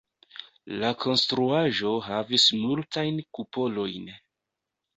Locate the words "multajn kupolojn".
2.63-4.13